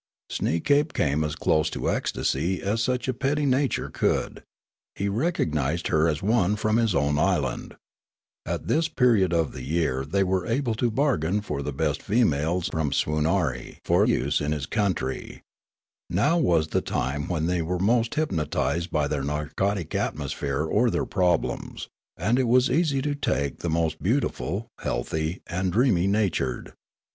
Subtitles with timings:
[0.31, 4.41] Sueekape came as close to ecstasy as such a petty nature could;
[4.95, 7.75] he recognised her as one from his own island;
[8.43, 12.01] at this period of the j ear they were able to bargain for the best
[12.01, 15.43] females from Swoonarie for use in his country;
[16.09, 21.05] now was the time when they were most hypnotised b}' their narcotic atmosphere or their
[21.05, 26.73] problems; and it was easy to take the most beau tiful, healthy, and dreamy natured.